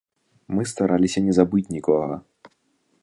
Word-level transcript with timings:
Мы 0.55 0.63
стараліся 0.71 1.23
не 1.27 1.33
забыць 1.39 1.67
нікога. 1.77 2.15